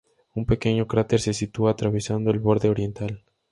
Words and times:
Un 0.39 0.43
pequeño 0.49 0.87
cráter 0.91 1.19
se 1.21 1.31
sitúa 1.31 1.69
atravesando 1.71 2.31
el 2.31 2.39
borde 2.39 2.69
oriental. 2.71 3.21